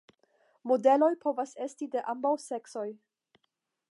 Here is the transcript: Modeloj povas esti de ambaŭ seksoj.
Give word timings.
Modeloj 0.71 1.09
povas 1.25 1.53
esti 1.67 1.89
de 1.97 2.03
ambaŭ 2.15 2.33
seksoj. 2.47 2.89